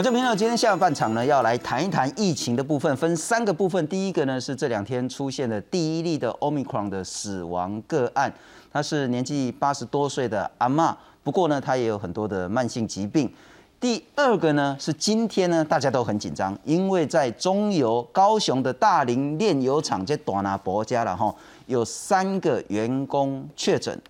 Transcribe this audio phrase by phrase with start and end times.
[0.00, 3.86] 我这朋友今天下半场呢，要来谈一谈疫情的部分，分三个部分。
[3.86, 8.32] 第一个呢是这两天出现的第一例的 Omicron 的死亡个案，
[8.72, 13.30] 他是年纪八十多岁的阿嬷，不过呢他也有很多的慢性疾病。
[13.78, 21.34] 第二个呢是今天呢大家都很紧张，因为在中油高雄的大林炼油厂这大拿伯家了哈，
[21.66, 24.00] 有三个员工确诊。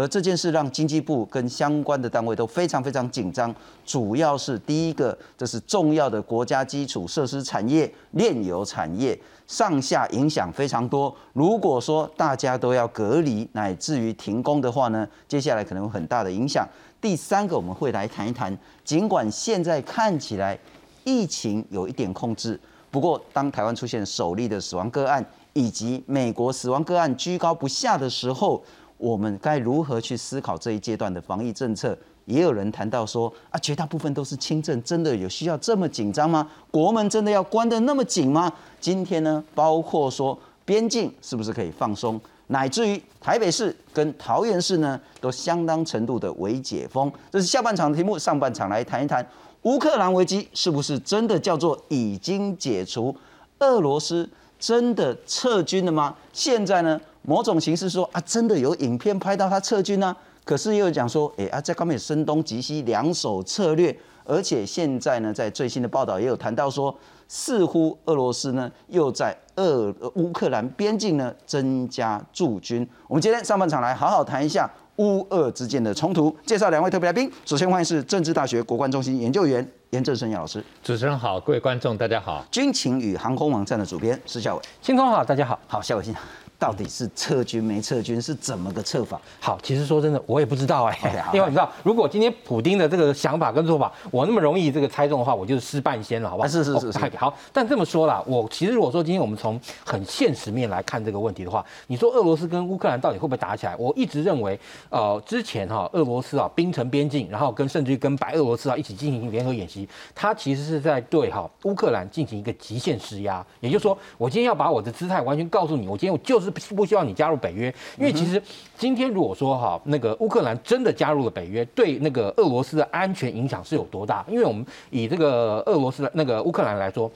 [0.00, 3.54] 而这件事让经济部跟相关的单位都非常非常紧张，
[3.84, 11.14] 主要是第一个，这是重要的国家基础设施产业炼油产业，上下影响非常多。
[11.34, 16.66] 如果说大家都要隔离，乃至于停工的话呢，接下来可能有很大的影响。
[16.98, 20.58] 第三个，我们会来谈一谈，尽管现在看起来
[21.04, 22.58] 疫情有一点控制，
[22.90, 28.62] 不过当台湾出现首例的死亡个案，以及美国死亡个案居高不下的时候，
[29.00, 31.96] 我们该如何去思考这一阶段的防疫政策？
[32.26, 36.46] 也有人谈到说啊，绝大部分都是轻症，真的有需要这么紧张吗？
[36.70, 38.52] 国门真的要关得那么紧吗？
[38.78, 47.10] 今天呢，包括说边境是不是可以放松，乃至于台北市跟桃园市呢，都相当程度的微解封。
[47.30, 49.26] 这是下半场的题目，上半场来谈一谈
[49.62, 53.16] 乌克兰危机是不是真的叫做已经解除？
[53.60, 56.14] 俄罗斯真的撤军了吗？
[56.34, 57.00] 现在呢？
[57.22, 63.94] 某种形式说啊，真的有影片拍到他撤军呢，可是又讲说，哎啊，在方面声东击西，两手策略，
[64.24, 66.94] 而且现在呢，在最新的报道也有谈到说，
[67.28, 72.88] 似乎俄罗斯呢又在俄乌克兰边境呢增加驻军。
[73.06, 77.30] 我们今天上半场来好好谈一下乌俄之间的冲突，介绍两位特别来宾。
[77.44, 82.44] 首先欢迎是政治大学国关中心研究员严正生老师，主持人好，各位观众大家好。
[82.50, 86.14] 军情与航空网站的主编施孝伟，星空好，大家好，好，孝伟先。
[86.60, 89.18] 到底是撤军没撤军是怎么个撤法？
[89.40, 90.98] 好，其实说真的，我也不知道哎。
[91.32, 96.48] 因为你知道，如果今天普丁的这个想法跟做法，我那么容易这个猜中的话，我就是失半仙了，好不好？
[96.48, 96.98] 是是是是。
[97.16, 103.74] 好，但这么说啦，我其实如果说今天我们从很现实面来看这个问题的话，你说俄罗斯跟乌克兰到底会不会打起来？
[103.78, 113.44] 我一直认为，呃，之前哈俄罗斯啊冰城边境，然后跟甚至于跟白俄罗斯啊一起进行联合演习，它其实是在对哈乌克兰进行一个极限施压。
[113.60, 117.30] 也就是说，我今天要把我的姿态完全告诉你，我今天我就是不希望你加。
[117.30, 118.42] 入北约，因为其实
[118.76, 124.24] 今天如果说哈，那个乌克兰真的加入了北约，对那个俄罗斯的安全影响是有多大？
[124.28, 127.08] 因为我们以这个俄罗斯的那个乌克兰来说。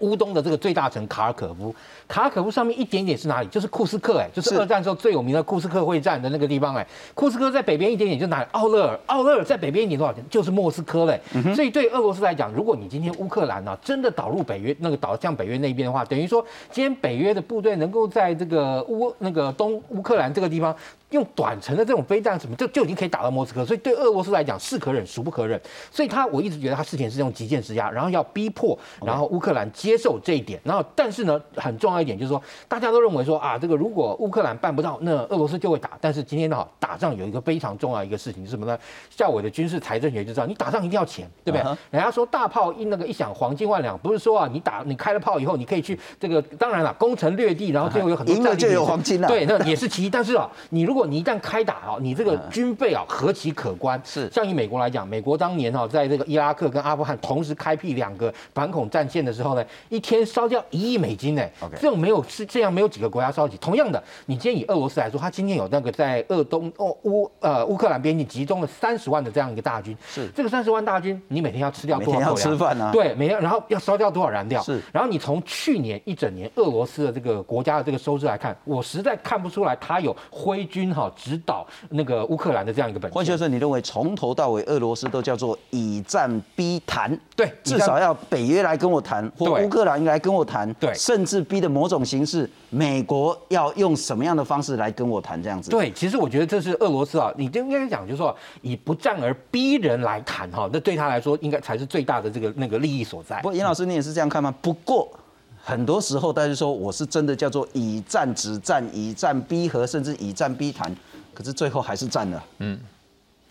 [0.00, 1.74] 乌东的这个最大城卡尔可夫，
[2.08, 3.48] 卡尔可夫上面一点点是哪里？
[3.48, 8.48] 就是库斯克，哎，就是二战时候最有名的库斯克会战的那个地方，哎，库斯克在北边一点点就哪里？
[8.52, 10.24] 奥勒尔，奥勒尔在北边一点多少钱？
[10.30, 11.20] 就是莫斯科嘞。
[11.54, 20.74] 所以对俄罗斯来讲，如果你今天乌克兰呢真的导入北约，那个导向北约那边的话，等于说今天北约的部队能够在这个乌那个东乌克兰这个地方。
[21.16, 25.60] 用短程的这种飞弹什么，就就已经可以打到莫斯科，所以对俄罗斯来讲是可忍孰不可忍。
[25.90, 30.60] 所以他我一直觉得他事前是用极限施压，然后要逼迫，然后乌克兰接受这一点。
[30.62, 35.90] 然后但是呢，很重要一点就是说，大家都认为说啊，这个如果乌克兰办不到，那俄罗斯就会打。
[36.00, 38.78] 但是今天呢，打仗有一个非常重要一个事情是什么呢？
[39.08, 41.76] 校委的军事财政学就知道，你打仗一定要钱，对不对？
[41.90, 50.10] 人家说大炮一那个一响，黄金万两，不是说啊，你打你开了炮以后，你可以去这个当然了，攻城略地，然后最后有很多赢了就有黄金了，对，那也是其一。
[50.10, 54.00] 但是啊，你如果你一旦开打，啊，你这个军备啊何其可观！
[54.04, 61.42] 是，像以美国来讲，美国当年哈在这个伊拉克跟阿富汗同时开辟两个反恐战线的时候呢，一天烧掉一亿美金呢。
[61.60, 63.56] OK，这种没有是这样没有几个国家烧起。
[63.58, 69.96] 同样的，你今天以俄罗斯来说，他今天有那个在鄂东哦乌呃乌克兰边境集中了三十万的这样一个大军。
[70.06, 72.20] 是，这个三十万大军，你每天要吃掉多少？
[72.20, 72.90] 要吃饭啊。
[72.92, 74.62] 对，每天然后要烧掉多少燃料？
[74.62, 74.80] 是。
[74.92, 82.56] 然后你从去年一整年俄罗斯的这个国家的这个收支来看，我实在看不出来他有挥军哈指导那个乌克。
[82.56, 87.14] 兰的这样一个本，换先生，你认为从头到尾俄罗斯都叫做以战逼谈？
[87.34, 95.70] 对，至少要北约来跟我谈，或乌克兰来跟我谈，对，甚至逼的某种形式，美国要用什么样的方式来跟我谈这样子？
[95.70, 103.36] 对，其实我觉得这是俄罗斯啊，你就应该讲，就是说以不战而逼人来谈哈，那对他来说应该才是最大的这个那个利益所在。
[103.42, 104.54] 不过严老师，你也是这样看吗？
[104.62, 105.06] 不过
[105.68, 110.94] 很多时候大家说我是真的叫做以战止战，以战逼和，甚至以战逼谈。
[111.34, 112.78] 可是最后还是战了，嗯，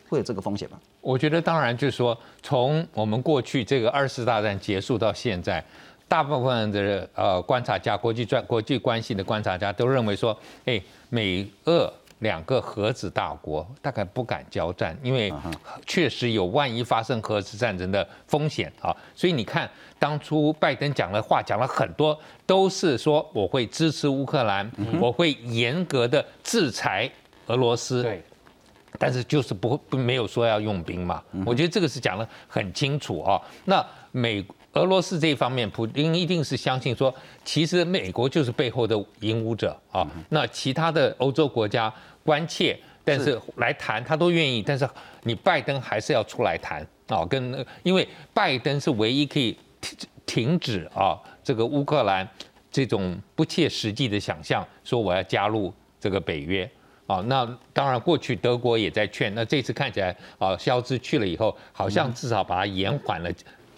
[0.07, 0.79] 会有这个风险吗？
[1.01, 5.61] 我觉得当然就是说，从我们过去这个二次大战结束到现在，
[6.07, 11.91] 大部分的呃观察家、国际专国际关系的观察家都认为说，哎，美俄
[12.25, 15.31] 两个核子大国大概不敢交战，因为
[15.85, 18.89] 确实有万一发生核子战争的风险啊。
[19.13, 19.69] 所以你看，
[19.99, 24.69] 当初拜登讲的话讲了很多，都是说我会支持乌克兰，
[24.99, 27.09] 我会严格的制裁。
[27.47, 28.23] 俄罗斯对，
[28.97, 31.21] 但是就是不不没有说要用兵嘛。
[31.45, 33.39] 我觉得这个是讲的很清楚啊。
[33.65, 34.43] 那美
[34.73, 37.13] 俄罗斯这一方面，普京一定是相信说，
[37.43, 40.05] 其实美国就是背后的引武者啊。
[40.29, 41.93] 那其他的欧洲国家
[42.25, 44.89] 关切，但是来谈他都愿意，但是
[45.23, 52.27] 你拜登还是要出来谈啊，跟因为拜登是唯一可以停停止啊这个乌克兰
[52.71, 56.69] 这种不切实际的想象，说我要加入这个北约。
[57.07, 63.31] 啊，那当然，过去德国也在劝，那这次看起来啊，肖兹去了以后，好像至少把它延缓了，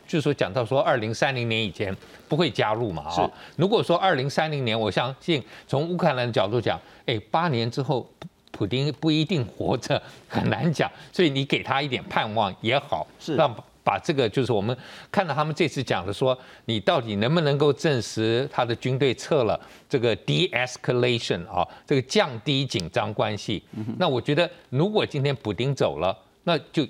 [0.08, 1.94] 就是说讲到说二零三零年以前
[2.30, 3.30] 不会加入嘛啊。
[3.58, 8.10] 如果说二零三零年，我相信从乌克兰的角度讲，哎，八年之后
[8.58, 13.56] 普丁不一定活着， 很难讲，所以你给他一点盼望也好，是让。
[13.88, 14.78] 把这个就是我们
[15.10, 19.58] 看到他们这次讲的说，你到底能不能够证实他的军队撤了
[19.88, 23.64] 这个 de-escalation 啊，这个降低紧张关系？
[23.98, 26.14] 那我觉得，如果今天普丁走了，
[26.44, 26.86] 那就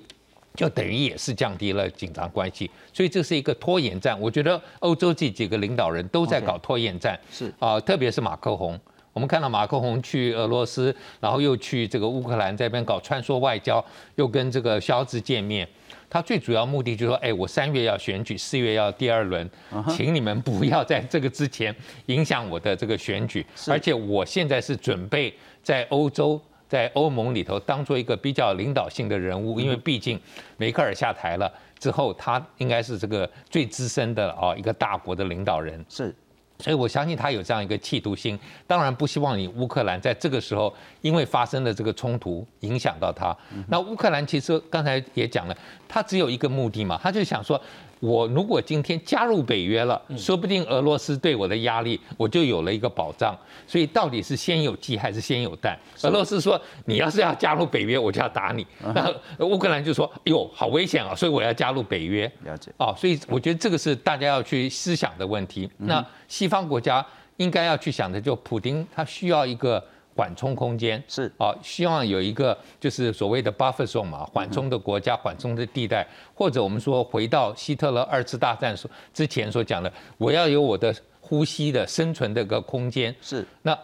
[0.56, 2.68] 就等于也是降低了紧张关系。
[2.92, 4.20] 所以这是一个拖延战。
[4.20, 8.76] 我觉得欧洲这几个领导人都在搞拖延战，是啊，特别是马克宏。
[9.18, 13.84] 我们看到马克宏去俄罗斯，然后又去这个乌克兰这边搞穿梭外交，
[14.14, 15.68] 又跟这个肖兹见面。
[16.08, 19.50] 他最主要目的就是说，哎，我三月要选举，四月要第二轮，
[19.88, 21.74] 请你们不要在这个之前
[22.06, 23.44] 影响我的这个选举。
[23.66, 30.16] 而且我现在是准备在欧洲、在欧盟里头当做一个比较领导性的人物，因为毕竟
[30.56, 35.84] 梅克尔下台了之后，他应该是这个最资深的啊一个大国的领导人。
[35.88, 36.14] 是。
[36.60, 43.36] 所以我相信他有这样一个企图心，当然不希望你乌克兰在这个时候因为发生了这个冲突影响到他。
[43.68, 45.56] 那乌克兰其实刚才也讲了，
[45.88, 47.60] 他只有一个目的嘛，他就想说。
[48.00, 53.36] 我如果今天加入北约了，说不定俄罗斯对我的压力，我就有了一个保障。
[53.66, 55.78] 所以到底是先有鸡还是先有蛋？
[56.02, 58.66] 俄罗斯说你要是要加入北约，我就要打你。
[58.94, 59.12] 那
[59.44, 61.14] 乌克兰就说：哎呦，好危险啊！
[61.14, 62.30] 所以我要加入北约。
[62.44, 62.72] 了解。
[62.78, 65.68] 哦，所以我觉得这个是大家要去思想的问题。
[65.78, 67.04] 那西方国家
[67.36, 69.84] 应该要去想的，就普京他需要一个。
[70.18, 76.04] 缓冲空间是啊，希望有一个就是所谓的 buffer zone 嘛，缓冲的国家、缓冲的地带，
[76.34, 83.14] 或者我们说回到希特勒二次大战所之前所讲的，我要有我的呼吸的生存的一个空间。
[83.20, 83.78] 是那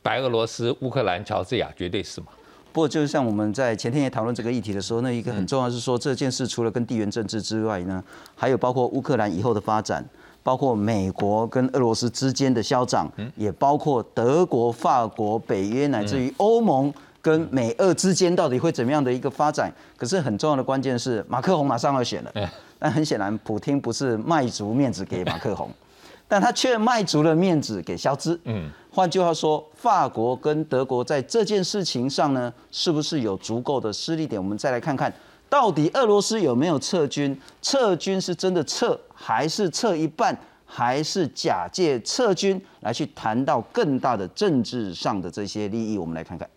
[0.00, 2.28] 白俄罗斯、乌克兰、乔治亚绝对是嘛？
[2.72, 8.02] 不过就是像我们在前天也讨论这个议题的时候，那一个很重要是说这件事除了跟地缘政治之外呢，
[8.34, 10.02] 还有包括乌克兰以后的发展。
[10.44, 16.92] 包括美国跟俄罗斯之间的消长，也包括德国、法国、北约，乃至于欧盟
[17.22, 19.72] 跟美俄之间到底会怎么样的一个发展？
[19.96, 25.70] 可是很重要的关键是，马克宏马上要选了，但很显然，普京不是卖足面子给马克宏，
[26.28, 28.38] 但他却卖足了面子给肖兹。
[28.44, 34.38] 嗯，换句话说，法国跟德国在这件事情上呢，是不是有足够的势力点？
[34.38, 35.10] 我们再来看看。
[35.54, 37.40] 到底俄罗斯有没有撤军？
[37.62, 40.36] 撤军是真的撤，还是撤一半，
[40.66, 45.96] 还是假借撤军来去谈到更大的政治上的这些利益？
[45.96, 46.50] 我们来看看。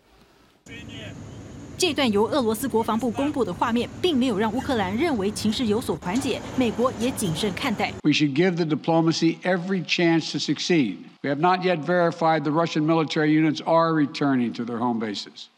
[1.77, 7.93] 这段由俄罗斯国防部公布的画面，并没有让乌克兰认为情势有所缓解，美国也谨慎看待。
[8.01, 10.97] We should give the diplomacy every chance to succeed.
[11.21, 15.49] We have not yet verified the Russian military units are returning to their home bases.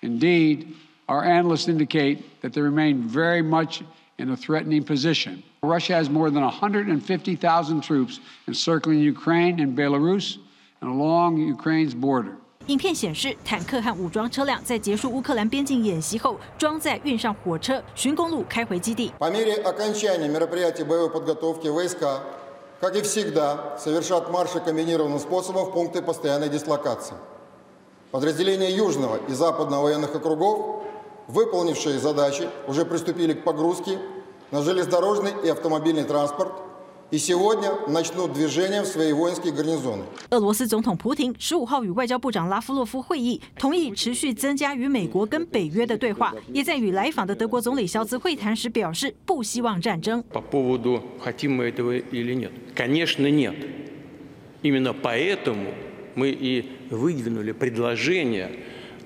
[0.00, 0.66] Indeed.
[1.07, 3.81] Our analysts indicate that they remain very much
[4.17, 5.41] in a threatening position.
[5.61, 10.37] Russia has more than 150,000 troops encircling Ukraine and Belarus
[10.81, 12.35] and along Ukraine's border.
[12.67, 19.13] 影片显示，坦克和武装车辆在结束乌克兰边境演习后，装载运上火车，循公路开回基地。
[19.17, 22.21] По мере окончания мероприятий боевой подготовки войска,
[22.81, 27.15] как и всегда, совершат марши комбинированным способом в пункты постоянной дислокации.
[28.11, 30.83] Подразделения Южного и Западного военных округов
[31.31, 33.99] выполнившие задачи, уже приступили к погрузке
[34.51, 36.53] на железнодорожный и автомобильный транспорт
[37.09, 40.03] и сегодня начнут движение в свои воинские гарнизоны.
[40.29, 50.21] 俄罗斯总统普京十五号与外交部长拉夫洛夫会议，同意持续增加与美国跟北约的对话，也在与来访的德国总理肖兹会谈时表示不希望战争。
[50.33, 52.51] По поводу хотим мы этого или нет?
[52.75, 53.55] Конечно нет.
[54.63, 55.73] Именно поэтому
[56.15, 58.49] мы и выдвинули предложение.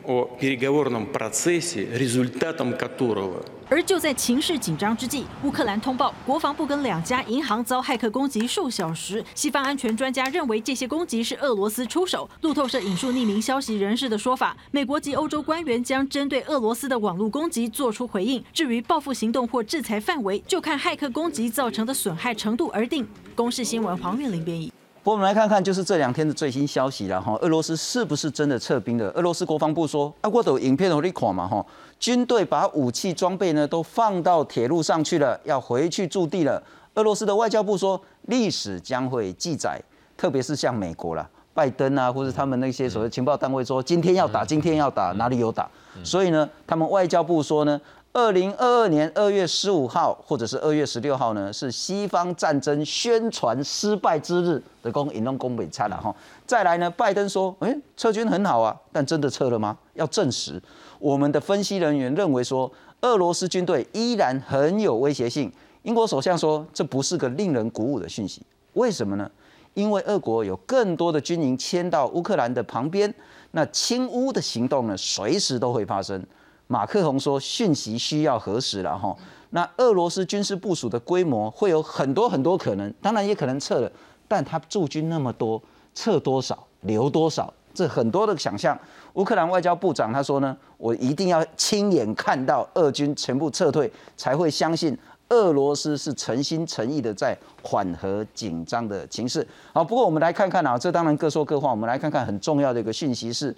[0.06, 9.24] о переговорном процессе, результатом которого 而就在情势紧张之际，乌克兰通报国防部跟两家银行遭骇客攻击数小时。
[9.34, 12.30] 西方安全专家认为这些攻击是俄罗斯出手。
[12.42, 18.44] 路透社引述匿名消息人士的说法，美国及欧洲官员将针对俄罗斯的网络攻击做出回应。
[18.52, 23.08] 至于报复行动或制裁范围，就看骇客攻击造成的损害程度而定。
[23.36, 24.70] 公视新闻黄韵玲编译。
[25.07, 27.33] 不过我们来看看，就是这两天的最新消息了哈。
[27.41, 29.09] 俄罗斯是不是真的撤兵了？
[29.11, 31.65] 俄罗斯国防部说，啊，我有影片我你看嘛哈，
[32.01, 36.61] 军队把武器装备呢都放到铁路上去了，要回去驻地了。
[36.97, 39.81] 俄罗斯的外交部说，历史将会记载，
[40.17, 45.71] 特别是像美国啦，拜登啊，或者他们那些所谓情报单位说，今天要打，今天要打，哪里有打？
[46.03, 47.81] 所以呢，他们外交部说呢。
[48.17, 56.17] 二零二二年二月十五号，或者是二月十六号呢，是西方战争宣传失败之日的公引用公北差了哈。
[56.47, 59.77] 再来呢，拜登说，哎，撤军很好啊，但真的撤了吗？
[59.93, 60.59] 要证实。
[60.99, 65.53] 我们的分析人员认为说，俄罗斯军队依然很有威胁性。
[65.83, 68.41] 英国首相说，这不是个令人鼓舞的讯息。
[68.73, 69.31] 为什么呢？
[69.75, 73.15] 因为俄国有更多的军营迁到乌克兰的旁边，
[73.51, 76.25] 那清乌的行动呢，随时都会发生。
[76.69, 79.17] 马克宏说：“讯息需要核实了哈。
[79.51, 83.91] 那俄罗斯军事部署的规模会有很多很多可能，当然也可能撤了，
[84.27, 85.63] 但他驻军那么多，
[85.95, 88.77] 撤多少留多少，这很多的想象。
[89.15, 99.47] 乌克兰外交部长他说呢，我一定要亲眼看到俄军全部撤退，才会相信俄罗斯是诚心诚意的在缓和紧张的情势。
[99.73, 101.71] 好，不过我们来看看啊，这当然各说各话。
[101.71, 103.55] 我们来看看很重要的一个讯息是。”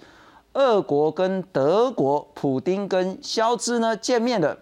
[0.53, 4.57] 俄国跟德国，普丁跟肖兹呢见面了，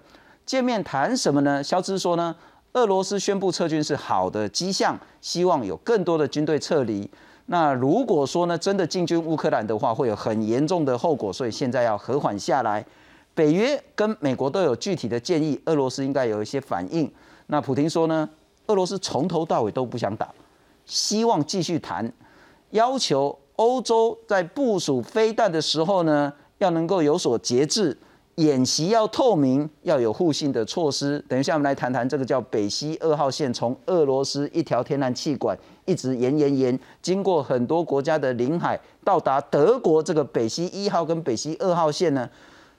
[0.45, 1.63] 见面谈什么呢？
[1.63, 2.35] 肖兹说呢，
[2.73, 7.09] 俄罗斯宣布撤军是好的迹象，希望有更多的军队撤离。
[7.45, 12.85] 那如果说呢，真的进军乌克兰的话，会有很严重的后果，所以现在要和缓下来。
[13.33, 17.09] 北约跟美国都有具体的建议，俄罗斯应该有一些反应。
[17.45, 18.29] 那普京说呢，
[18.65, 20.29] 俄罗斯从头到尾都不想打，
[20.85, 22.11] 希望继续谈，
[22.71, 23.39] 要求。
[23.57, 27.97] 欧洲在部署飞弹的时候呢，要能够有所节制，
[28.35, 31.23] 演习要透明，要有互信的措施。
[31.27, 42.29] 等一下，我们来谈谈这个叫北溪二号线，从俄罗斯一条天然气管一直延延延，经过很多国家的领海，到达德国这个北溪一号跟北溪二号线呢，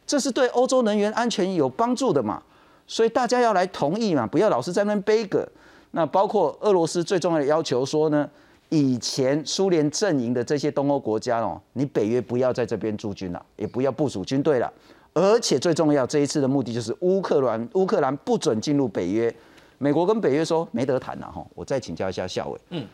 [0.07, 2.41] 这是对欧洲能源安全有帮助的嘛？
[2.87, 5.47] 所以大家要来同意嘛，不要老是在那边背个。
[5.91, 8.29] 那包括俄罗斯最重要的要求说呢？
[8.71, 14.73] 以前苏联阵营的这些东欧国家哦，你北约不要在这边驻军了，也不要部署军队了，
[15.15, 19.35] 而且最重要，这一次的目的就是乌克兰，乌克兰不准进入北约。
[19.79, 21.45] 美国跟北约说没得谈了哈。
[21.55, 22.87] 我再请教一下校委，嗯，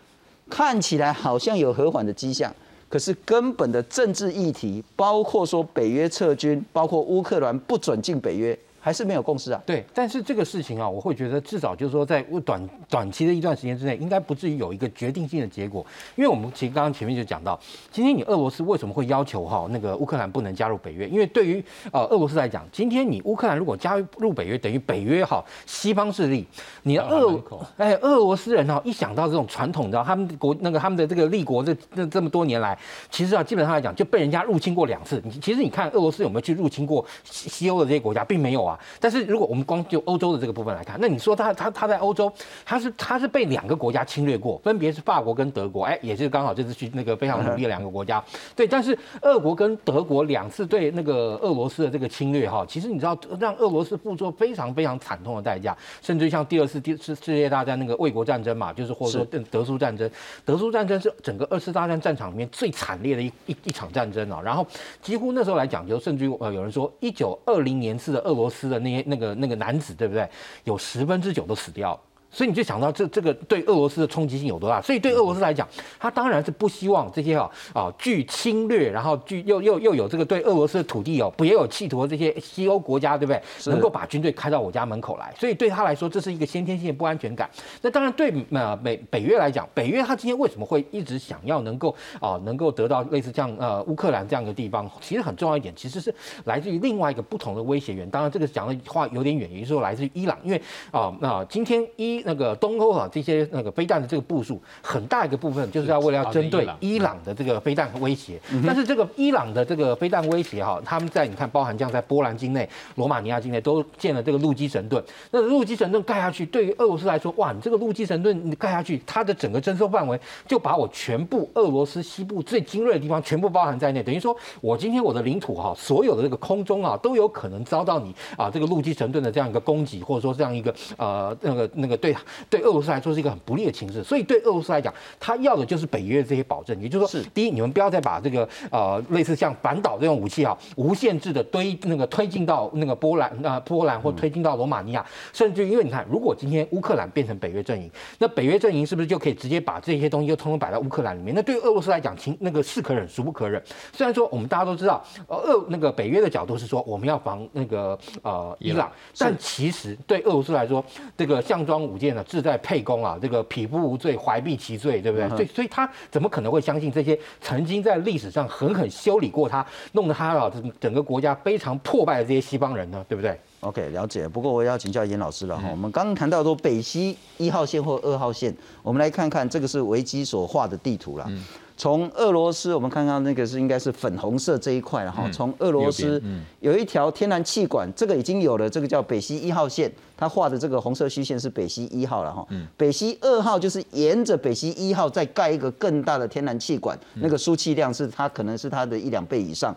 [0.49, 2.55] 看起来好像有和缓的迹象，
[2.89, 8.57] 可是根本的政治议题，包括说北约撤军，包括乌克兰不准进北约。
[8.85, 9.63] 还是没有共识啊？
[9.65, 15.85] 对，但是这个事情啊，我会觉得至少就是说，在短短期的一段时间之内，应该不至于有一个决定性的结果。
[16.17, 17.59] 因为我们其实刚刚前面就讲到，
[17.91, 21.09] 今天你俄罗斯为什么会要求哈那个乌克兰不能加入北约？
[21.09, 26.47] 因为对于呃俄罗斯来讲，今天你乌克兰如果加入北约，等于北约哈西方势力，
[26.83, 27.43] 你俄
[27.79, 32.79] 哎俄罗斯人哈一想到这种传统的他们国那个他们的这个立国这这这么多年来，
[33.11, 35.23] 其实啊基本上来讲就被人家入侵过两次。
[35.25, 38.74] 你其实你看俄罗斯有没有去入侵过西西欧的这些国家，并没有啊。
[39.01, 42.33] 但是如果我们光就欧洲的这个部分来看，那你说他他他在欧洲，
[42.65, 48.23] 他是他是被两个国家侵略过，分别是法国跟德国，哎，也是刚好这次去那个非常努力的两个国家。
[48.55, 60.11] 对，但是俄国跟德国两次对那个俄罗斯的这个侵略哈，其实你知道让俄罗斯付出非常非常惨痛的代价，甚至像第二次第世世界大战那个卫国战争嘛，就是或者说德苏战争，
[60.45, 64.41] 德苏战争是整个二次大战战场里面最惨烈的一一一场战争啊。
[64.45, 64.67] 然后
[65.03, 69.05] 几乎那时候来讲，就甚至于呃有人说一九二零年次的俄罗斯的那些。
[69.07, 70.27] 那个那个男子对不对？
[70.65, 72.01] 有十分之九都死掉了。
[72.35, 74.83] 所以你就想到这这个对俄罗斯的冲击性有多大？
[74.83, 75.69] 所以对俄罗斯来讲，
[76.01, 83.41] 他当然是不希望这些啊啊具侵略，然后具又又又有这个对俄罗斯的土地哦，不也有企图的这些西欧国家，对不对？
[83.67, 85.33] 能够把军队开到我家门口来。
[85.39, 87.49] 所以对他来说，这是一个先天性的不安全感。
[87.81, 94.91] 那当然对呃北北约来讲，北约他今天为什么会一直想要能够啊能够得到类似这样呃乌克兰这样的地方？
[95.01, 96.13] 其实很重要一点，其实是
[96.47, 98.11] 来自于另外一个不同的威胁源。
[98.11, 100.61] 当然这个讲的话有点远，也就是说来自于伊朗，因为
[100.91, 102.24] 啊那今天一。
[102.25, 108.41] 那个东欧啊，这些那个飞弹的这个部署，很大一个部分就是要为了要针对伊朗的这个飞弹威胁。
[108.67, 115.03] 但是这个伊朗的这个飞弹威胁哈，他们在你看，包含像在波兰境内、罗马尼亚境内都建了这个陆基神盾。
[115.31, 124.03] 那陆基神盾盖下去，对于俄罗斯来说，哇，你这个陆基神盾你盖下去，它的整个征收范围就把我全部俄罗斯西部最精锐的地方全部包含在内。
[124.03, 132.14] 等于说我今天我的领土哈，所有的这个空中啊，都有可能遭到你啊这个陆基神盾的这样一个攻击，或者说这样一个呃那个那个对。
[132.51, 134.03] 对对俄罗斯来说是一个很不利的情势。
[134.05, 151.35] 所以对俄罗斯来讲，他要的就是北约这些保证，也就是说，第一，你们不要再把这个呃类似像反导这种武器啊，无限制的堆那个推进到那个波兰呃波兰或推进到罗马尼亚，甚至因为你看，如果今天乌克兰变成北约阵营，那北约阵营是不是就可以直接把这些东西就通通摆到乌克兰里面？
[151.35, 153.63] 那对俄罗斯来讲，情那个是可忍孰不可忍。
[153.93, 160.85] 虽然说我们大家都知道，呃，俄那个北约的角度是说我们要防那个呃伊朗，但其实对俄罗斯来说，
[161.17, 165.29] 这个项庄舞剑呢，志在沛公啊，这个匹夫无罪，怀璧其罪，对不对？
[165.31, 173.05] 所以，所以他怎么可能会相信这些曾经在历史上狠狠修理过他，弄得他啊整个国家非常破败的这些西方人呢？
[173.09, 174.29] 对不对？OK，了解。
[174.29, 181.31] 不过我要请教严老师了哈，我们刚刚谈到说北溪一号线或二号线，我们来看看这个是维基所画的地图了。
[181.77, 185.29] 从俄罗斯，我们看看那个是应该是粉红色这一块了哈。
[185.33, 186.23] 从俄罗斯
[186.61, 189.91] 有一条天然气管，这个已经有了，这个叫北溪一号线。
[190.17, 192.47] 它画的这个红色虚线是北溪一号了哈。
[192.77, 199.75] 北溪二号就是沿着北溪一号再盖一个更大的天然气管，那个输气量是它可能是它的一两倍以上。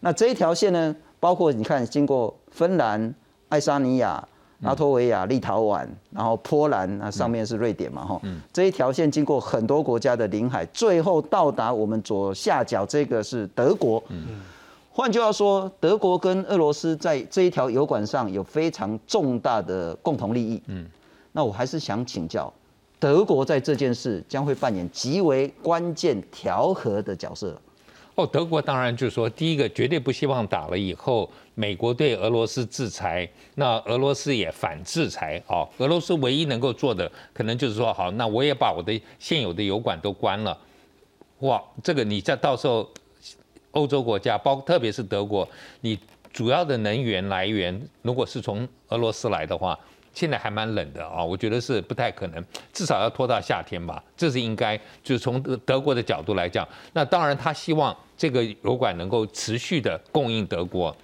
[0.00, 3.14] 那这一条线呢，包括你看经过芬兰、
[3.48, 4.22] 爱沙尼亚。
[4.60, 8.04] 拉脱维亚、立陶宛，然后波兰，那上面是瑞典嘛？
[8.04, 8.20] 哈，
[8.52, 14.02] 这一条线经过很多国家的领海，最后到达我们左下角这个是德国。
[14.90, 20.60] 换句话说，德国跟俄罗斯在这一条油管上有非常重大的共同利益。
[20.66, 20.84] 嗯，
[21.30, 22.52] 那我还是想请教，
[22.98, 27.56] 德国在这件事将会扮演极为关键调和的角色。
[28.18, 35.40] 哦，德国当然就是说，第一个绝对不希望打了以后，美国对俄罗斯制裁，那俄罗斯也反制裁。
[35.46, 40.58] 哦，俄罗斯唯一能够做的，可能就是说，好，那我也把我的现有的油管都关了。
[41.38, 42.90] 哇，这个你在到时候，
[43.70, 45.48] 欧洲国家，包特别是德国，
[45.82, 45.96] 你
[46.32, 49.78] 主要的能源来源如果是从俄罗斯来的话。
[50.18, 54.76] 现在还蛮冷的啊，我觉得是不太可能，至少要拖到夏天吧，这是应该。
[55.00, 60.94] 就是从德德国的角度来讲，那当然他希望这个油管能够持续的供应德国，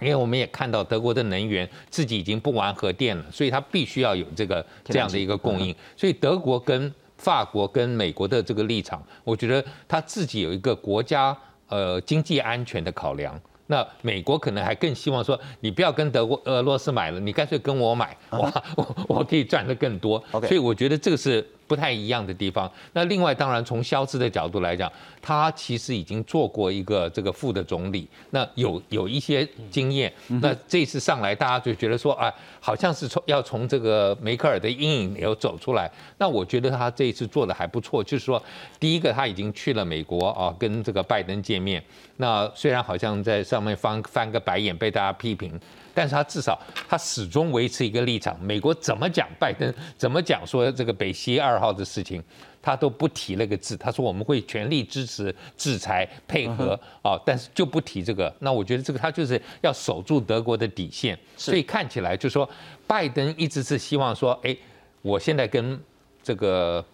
[0.00, 5.74] 因为我们也看到德国的能源自己已经不玩核电了，所以它必须要有这个这样的一个供应。
[5.96, 13.34] 所以德国跟法国跟美国的这个立场，我觉得他自己有一个国家呃经济安全的考量。
[13.68, 20.22] 那美国可能还更希望说，你不要跟德国、俄罗斯买了，你干脆跟我买，哇，我我可以赚的更多。
[20.32, 21.48] 所以我觉得这个是。
[21.68, 22.68] 不太一样的地方。
[22.94, 30.12] 那另外，当然从肖兹的角度来讲，他其实已经做过一个这个副的总理，那有有一些经验。
[30.40, 35.90] 那这次上来，大家就觉得说，啊，好像是从要从这个梅克尔的阴影里头走出来。
[36.16, 38.42] 那我觉得他这一次做的还不错，就是说，
[38.80, 41.82] 第一个他已经去了美国啊，跟这个拜登见面。
[42.16, 45.60] 那虽然好像在上面翻翻个白眼，被大家批评。
[45.98, 46.56] 但是他至少
[46.88, 52.22] 他始终维持一个立场，美国怎么讲拜登怎么讲说这个北溪二号的事情，
[52.62, 53.76] 他都不提那个字。
[53.76, 58.32] 他说我们会全力支持制裁配合啊，但是就不提这个。
[58.38, 61.18] 那我觉得这个他就是要守住德国的底线。
[61.36, 62.48] 所以看起来就说
[62.86, 64.56] 拜登一直是希望说，哎，
[65.02, 65.82] 我现在跟
[66.22, 66.84] 这个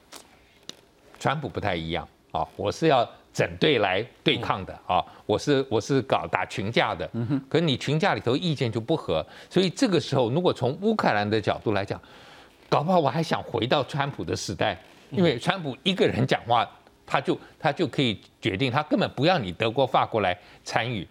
[1.21, 3.07] 川普不太一样啊，我是要。
[3.35, 7.11] 整队来对抗的啊，我是我是搞打群架的，
[7.49, 12.01] 可是你群架里头意见就不合，所以这个时候如果从乌克兰的角度来讲，
[12.69, 14.79] 搞不好我还想回到川普的时代，
[15.11, 16.65] 因为川普一个人讲话，
[17.05, 21.05] 他就 他就可以决定，他根本不要你德国、法国来参与，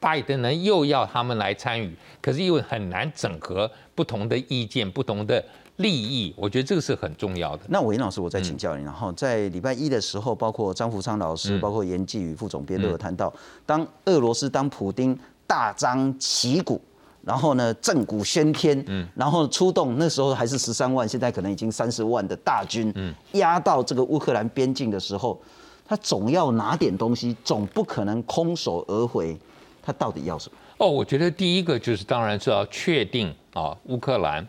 [0.00, 5.44] 拜登呢又要他们来参与，可是又很难整合不同的意见、不同的。
[5.78, 7.62] 利益，我觉得这个是很重要的。
[7.68, 8.84] 那韦老师，我再请教你。
[8.84, 13.32] 然后在礼拜一的时候，包括张福昌老师，包括严继宇副总编都有谈到，
[13.64, 16.80] 当俄罗斯当普丁大张旗鼓，
[17.22, 25.40] 然后呢震鼓喧天，嗯，然后出动那时候还是十三万，现在可能已经三十万的大军，嗯，压到这个乌克兰边境的时候，
[25.86, 29.38] 他总要拿点东西，总不可能空手而回。
[29.80, 30.58] 他到底要什么？
[30.78, 34.46] 哦，我觉得第一个就是，当然是要确定啊，乌克兰。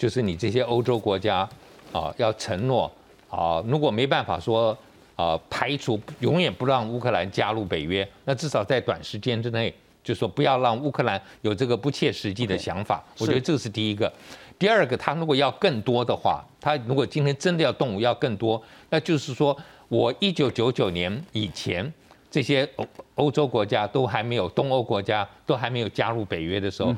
[0.00, 1.46] 就是你这些欧洲国家，
[1.92, 2.90] 啊，要承诺
[3.28, 4.74] 啊，如果没办法说
[5.14, 9.70] 啊，排除永远不让乌克兰加入北约，那至少在短时间之内，
[10.02, 13.04] 就说不要让乌克兰有这个不切实际的想法。
[13.18, 14.10] 我觉得这个是第一个。
[14.58, 19.54] 第二个，他如果要更多的话，他如果今天真的要动武要更多，那就是说
[19.88, 21.92] 我一九九九年以前
[22.30, 22.86] 这些欧
[23.16, 26.96] 欧洲国家都还没有，东欧国家都还没有加入北约的时候，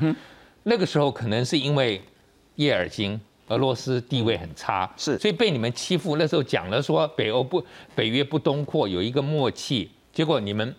[0.62, 2.00] 那个时候可能是因为。
[2.56, 6.16] 叶尔金，俄罗斯地位很差，是，所以被你们欺负。
[6.16, 9.90] 那时候讲了说北欧不北约不东扩，有一个默契。
[10.12, 10.74] 结果你们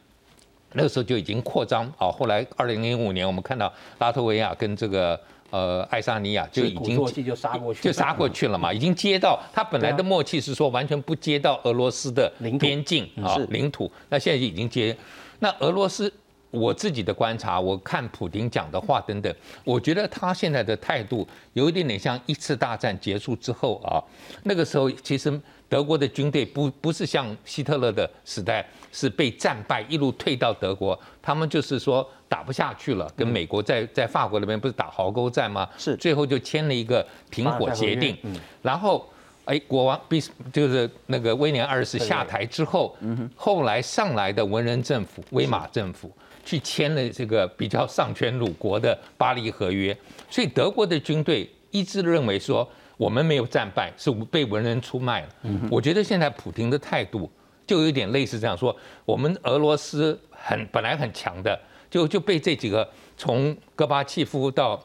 [0.74, 2.12] 那个时候就已经扩张啊。
[2.12, 14.96] 后来二零零五年，我们看到拉脱维亚跟这个呃爱沙尼亚就已经就杀过去，就杀过去了嘛，已经接到他本来的默契是说完全不接到俄罗斯的边境啊是领土，那现在已经接。
[15.40, 16.12] 那俄罗斯
[16.54, 23.98] 我自己的观察，我看普京讲的话等等，我觉得他现在的态度有一点点像一次大战结束之后啊，
[24.44, 35.68] 那个时候其实德国的军队不不是像希特勒的时代是被战败一路退到德国，他们就是说打不下去了，跟美国在在法国那边不是打壕沟战吗？
[35.78, 35.96] 是。
[35.96, 38.36] 最后就签了一个停火协定，嗯。
[38.62, 39.06] 然后。
[39.46, 42.96] 哎，国王比就是那个威廉二世下台之后，
[43.36, 46.10] 后来上来的文人政府、威马政府
[46.44, 49.96] 去签了这个比较丧权辱国的巴黎合约，
[50.30, 55.30] 所以德国的军队一致认为说我们没有战败，是被文人出卖了。
[55.72, 57.32] 我觉得现在普京的态度
[57.66, 58.76] 就有点类似这样说，
[59.06, 64.82] 我们俄罗斯很本来很强的，就就被这几个从戈巴契夫到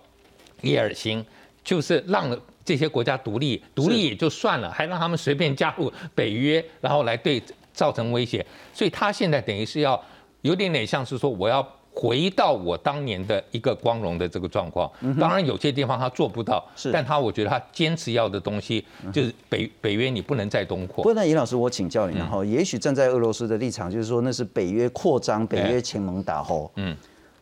[0.63, 1.25] 叶尔辛，
[1.63, 7.43] 就是让了这些国家独立，独立也就算了，还让他们随便加入北约，然后来对
[7.73, 8.45] 造成威胁。
[8.73, 10.01] 所以他现在等于是要
[10.43, 14.91] 有点点像是说，我要回到我当年的一个光荣的这个状况。
[15.19, 20.97] 当然有些地方他做不到，是但他我觉得他坚持要的东西就是北北约你不能再东扩。
[20.97, 26.71] 不过呢，尹老师，我请教你，然后也许站在俄罗斯的立场，就是说那是北约扩张，北约前盟打后。
[26.77, 26.97] 嗯。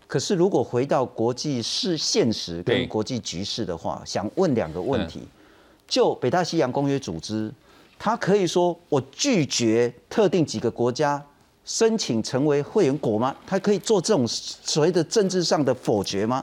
[0.07, 5.21] 可是如果回到国际事现实跟国际局势的话，想问两个问题：
[5.89, 7.53] 就北大西洋公约组织，
[7.99, 11.21] 他可以说我拒绝特定几个国家
[11.67, 13.35] 申请成为会员国吗？
[13.45, 16.43] 他可以做这种所谓的政治上的否决吗？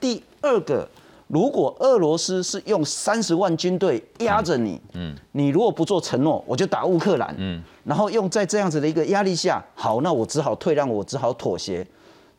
[0.00, 0.88] 第二个，
[1.26, 11.84] 如果俄罗斯是用三十万军队压着你，嗯，你如果不做承诺，我就打乌克兰，嗯，然后用在这样子的一个压力下，好，那我只好退让，我只好妥协，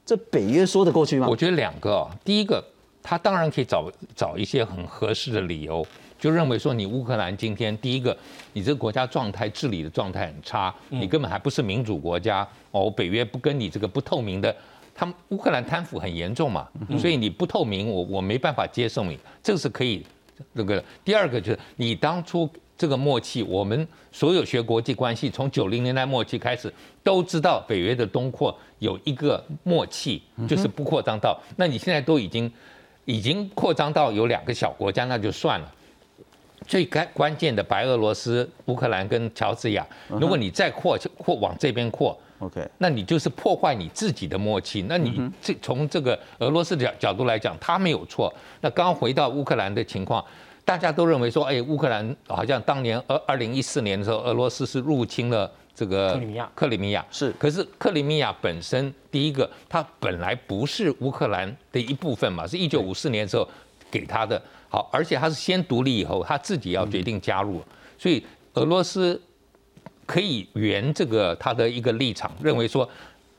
[0.06, 1.36] 这北约说得过去吗我？
[1.36, 2.64] 觉得两个、哦，第一个，
[3.04, 5.86] 他当然可以找找一些很合适的理由，
[6.20, 8.16] 就认为说你乌克兰今天第一个，
[8.54, 14.56] 你这个国家状态治理的状态很差，你根本还不是民主国家哦，北约不跟你这个不透明的。
[14.96, 20.04] 他们乌克兰贪腐很严重嘛，所以你不透明，我我没办法接受你，这个是可以。
[20.54, 26.72] 那个第二个就是你当初这个默契，我们所有学国际关系，从九零年代末期开始
[27.04, 31.40] 都知道北约的东扩有一个默契，就是不扩张到。
[31.56, 32.52] 那你现在都已经
[33.06, 35.74] 已经扩张到有两个小国家，那就算了。
[36.66, 44.82] 最关关键的白俄罗斯、乌克兰跟乔治亚，如果你再扩扩往这边扩，OK，那你就是破坏你自己的默契。
[44.84, 48.34] 那你这从这个俄罗斯的角角度来讲，他没有错。
[48.62, 50.24] 那刚回到乌克兰的情况，
[50.66, 63.48] 大家都认为说，哎，乌克兰好像当年二二零一四年的时候，俄罗斯是入侵了这个克里米亚克里米亚是可是克里米亚本身，第一个它本来不是乌克兰的一部分嘛，是一九五四年的时候
[63.90, 64.42] 给他的。
[64.70, 67.62] 好，而且他是先独立以后，他自己要决定加入，
[67.98, 69.22] 所以俄罗斯
[70.06, 72.90] 可以圆这个他的一个立场，认为说。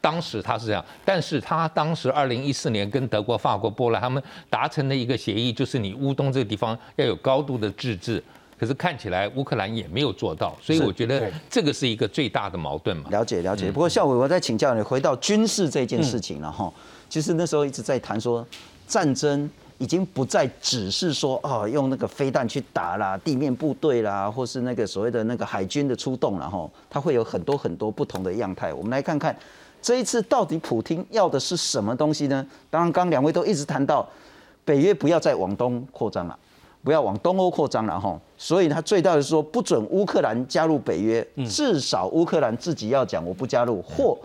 [0.00, 8.22] 当时他是这样，但是他当时二零一四年跟德国、法国、波兰他们达成的一个协议，就是你乌东这个地方要有高度的自治。
[8.56, 13.10] 可是看起来乌克兰也没有做到，所以我觉得这个是一个最大的矛盾嘛。
[13.10, 13.72] 了解了解。
[13.72, 16.72] 不过校伟，我再请教你，回到军事这件事情了哈。
[17.08, 18.46] 其实那时候一直在谈说，
[18.86, 26.68] 战争已经不再只是说哦用那个飞弹去打啦，地面部队啦，或是那个所谓的那个海军的出动了哈。
[26.90, 28.72] 它会有很多很多不同的样态。
[28.74, 29.34] 我们来看看
[29.80, 32.46] 这一次到底普京要的是什么东西呢？
[32.70, 34.08] 当然，刚两位都一直谈到
[34.64, 36.38] 北约不要再往东扩张了。
[36.84, 44.16] 不要往东欧扩张了哈，所以他最大的是说不准乌克兰加入北约，至少乌克兰自己要讲我不加入，或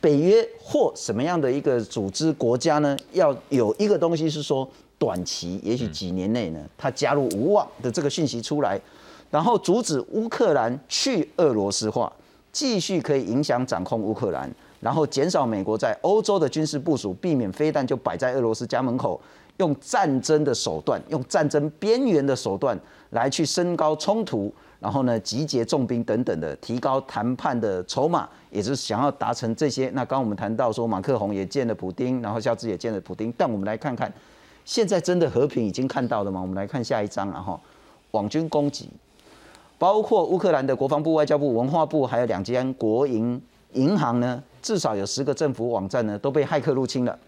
[0.00, 8.80] 北约或什么样的一个组织国家呢，要有一个东西是说短期，也许几年内呢，他加入无望的这个讯息出来，
[9.30, 12.12] 然后阻止乌克兰去俄罗斯化，
[12.52, 19.20] 继续可以影响掌控乌克兰，然后减少美国在欧洲的军事部署，避免飞弹就摆在俄罗斯家门口。
[19.58, 22.78] 用战争的手段，用战争边缘的手段
[23.10, 29.90] 来去升高冲突，然后呢集结重兵等等的，提高谈判的筹码，也是想要达成这些。
[29.94, 34.12] 那刚刚我们谈到说，马克宏也见了普丁，然后肖兹也见了普丁，但我们来看看，
[34.64, 36.40] 现在真的和平已经看到了吗？
[36.40, 37.58] 我们来看下一章，然后
[38.12, 38.88] 网军攻击，
[39.78, 43.40] 包括乌克兰的国防部、外交部、文化部，还有两间国营
[43.72, 47.18] 银行呢，至少有十个政府网站呢都被骇客入侵了。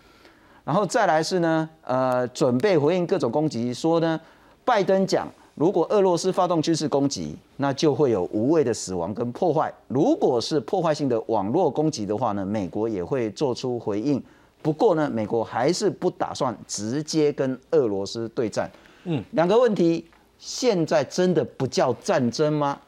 [0.62, 4.20] 然后再来是呢，呃，准备回应各种攻击，说呢，
[4.64, 5.26] 拜登讲，
[5.60, 9.70] 如果俄罗斯发动军事攻击，那就会有无谓的死亡跟破坏。
[9.88, 14.22] 如果是破坏性的网络攻击的话呢，美国也会做出回应，
[14.62, 18.70] 不过呢，美国还是不打算直接跟俄罗斯对战。
[19.04, 20.06] 嗯，两个问题，
[20.38, 22.80] 现在真的不叫战争吗？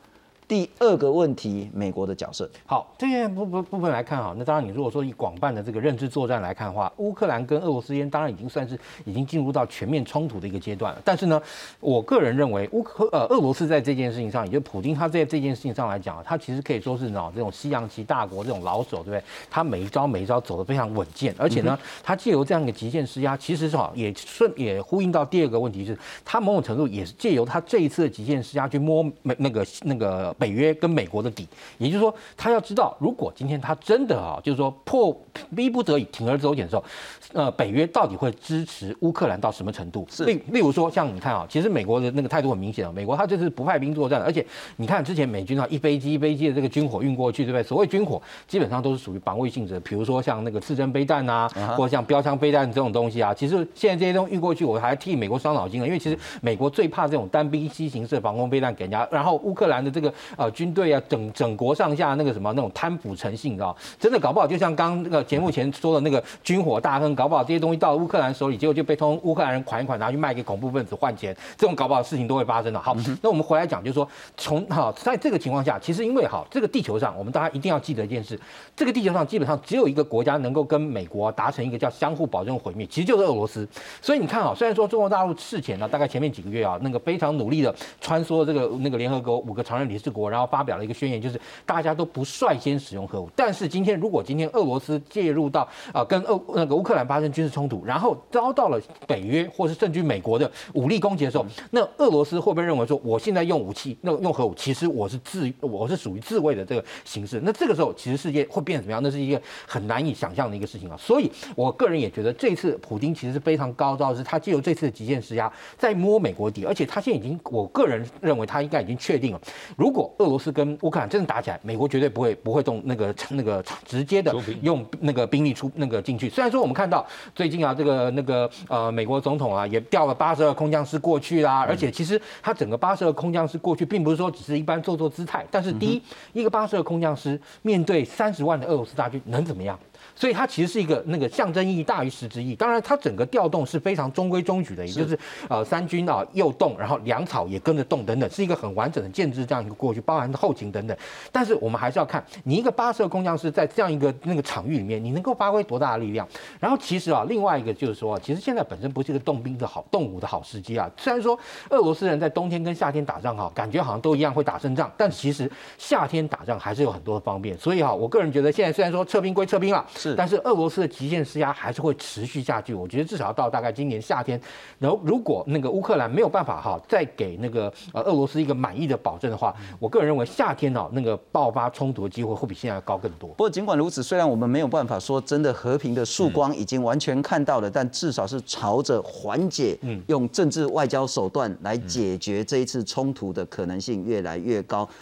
[0.48, 2.50] 第二个问题，美国的角色。
[2.66, 11.00] 好，这些部部部分来看哈，那当然你如果说以广泛的这个认知作战来看的话，乌克兰跟俄罗斯之间当然已经算是已经进入到全面冲突的一个阶段了。
[11.02, 11.40] 但是呢，
[11.80, 19.22] 我个人认为乌克呃俄罗斯在这件事情上，也就普京他在这件事情上来讲，他其实可以说是呢这种西洋棋大国这种老手，对不对？
[19.48, 30.31] 他每一招每一招走得非常稳健，而且呢，他借由这样一个极限施压，其实是哈也顺也呼应到第二个问题是，他某种程度也是借由他这一次的极限施压去摸美那个那个。
[30.38, 31.46] 北约跟美国的底，
[31.78, 35.16] 也就是说，他要知道，如果今天他真的啊，就是说迫
[35.54, 36.84] 逼不得已铤而走险的时候，
[37.32, 40.06] 呃，北约到底会支持乌克兰到什么程度？
[40.10, 44.44] 是，例例如说，像你看啊，其实美国的那个态度很明显啊，美国他就是不派兵作战，而且
[44.76, 47.62] 你看之前美军啊，一飞机一飞机的这个军火运过去，对不对？
[47.62, 60.12] 所谓军火基本上都是属于防卫性质，比如说像那个刺针飞弹啊，或者像标枪飞弹这种东西啊，其实现在这些东西运过去，我还替美国伤脑筋了，因为其实美国最怕这种单兵机形式防空飞弹给人家，然后乌克兰的这个。
[60.36, 72.80] 呃，军队啊，整整国上下那个什么那种贪腐成性，知道真的搞不好，就像刚那个节目前说的那个军火大亨，搞不好这些东西到乌克兰手里，结果就被通乌克兰人款一款，拿去卖给恐怖分子换钱，这种搞不好事情都会发生的。
[72.80, 74.06] 好，那我们回来讲，就是说
[74.36, 78.38] 从好在这个情况下，其实因为好这个地球上，我们大家一定要记得一件事，
[78.76, 83.66] 这个地球上基本上只有一个国家能够跟美国达成一个叫相互保证毁灭，其实就是俄罗斯。
[84.00, 90.32] 所以你看啊，虽然说中国大陆事前呢，大概前面几个月啊，那个非常努力的穿梭这个那个联合国五个常任理事国。
[90.32, 93.28] 然后发表了一个宣言，就是大家都不率先使用核武。
[93.36, 107.40] 但是今天，如果今天俄罗斯介入到啊，跟俄那个乌克兰发生军事冲突，然后遭到了北约或是甚至美国的武力攻击的时候，那俄罗斯会不会认为说，我现在用武器，那用核武，其实我是自我是属于自卫的这个形式？
[107.44, 109.02] 那这个时候，其实世界会变怎么样？
[109.02, 110.96] 那是一个很难以想象的一个事情啊。
[110.96, 119.40] 所以我个人也觉得，这次普京其实是非常高招，是他借由这次的极限施压，在摸美国底，而且他现在已经，我个人认为他应该已经确定了，
[119.76, 126.30] 如果俄罗斯跟乌克兰真的打起来，美国绝对不会不会动那个那个直接的用那个兵力出那个进去。
[126.30, 135.46] 虽然说我们看到最近啊，这个那个呃美国总统啊也调了八十二空降师过去啦，而且其实他整个八十二空降师过去，并不是说只是一般做做姿态。
[135.50, 139.78] 但是第一，一个八十二空降师面对三十万的俄罗斯大军能怎么样？
[140.22, 142.54] 所以它其实是一个那个象征意义大于实质意义。
[142.54, 150.96] 当然，它整个调动是非常中规中矩的，也就是呃三军啊又动，然后粮草也跟着动等等，是一个很完整的建制这样一个过去，包含后勤等等。
[151.32, 156.24] 但是我们还是要看你一个八十二空降师在这样一个那个场域里面，你能够发挥多大的力量。
[156.60, 160.88] 然后其实啊，另外一个就是说，其实现在本身不是一个动兵的好动武的好时机啊。
[160.96, 161.36] 虽然说
[161.70, 167.58] 俄罗斯人在冬天跟夏天打仗哈，感觉好像都一样会打胜仗，但其实夏天打仗还是有很多的方便。
[167.58, 169.84] 所以哈，我个人觉得现在虽然说撤兵归撤兵了。
[169.96, 172.74] 是，但是俄罗斯的极限施压还是会持续下去。
[172.74, 174.40] 我觉得至少要到大概今年夏天，
[174.78, 183.30] 然后如果那个乌克兰没有办法哈，再给那个呃俄罗斯一个满意的保证的话，我个人认为夏天哦那个爆发冲突的机会会比现在高更多。
[183.30, 194.88] 不过尽管如此，虽然我们没有办法说真的和平的曙光已经完全看到了，但至少是朝着缓解，用政治外交手段来解决这一次冲突的可能性越来越高。